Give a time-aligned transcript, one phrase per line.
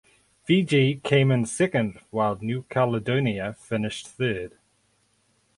[0.45, 4.57] Fiji came in second while New Caledonia finished third.